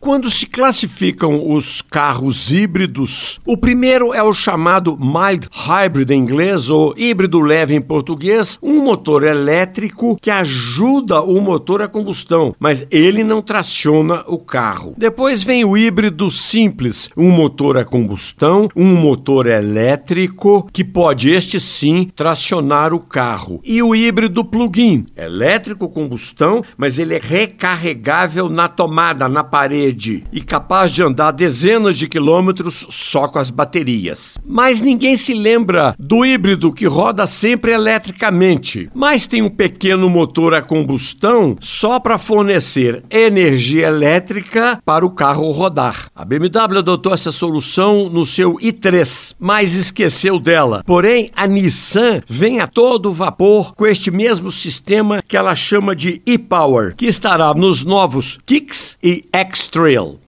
[0.00, 6.70] Quando se classificam os carros híbridos, o primeiro é o chamado mild hybrid em inglês
[6.70, 12.82] ou híbrido leve em português, um motor elétrico que ajuda o motor a combustão, mas
[12.90, 14.94] ele não traciona o carro.
[14.96, 21.60] Depois vem o híbrido simples, um motor a combustão, um motor elétrico que pode este
[21.60, 23.60] sim tracionar o carro.
[23.62, 29.89] E o híbrido plug-in, elétrico combustão, mas ele é recarregável na tomada, na parede
[30.32, 34.38] e capaz de andar dezenas de quilômetros só com as baterias.
[34.46, 40.54] Mas ninguém se lembra do híbrido que roda sempre eletricamente, mas tem um pequeno motor
[40.54, 46.08] a combustão só para fornecer energia elétrica para o carro rodar.
[46.14, 50.82] A BMW adotou essa solução no seu i3, mas esqueceu dela.
[50.86, 56.20] Porém, a Nissan vem a todo vapor com este mesmo sistema que ela chama de
[56.26, 59.24] e-Power, que estará nos novos Kicks e
[59.80, 60.18] Israel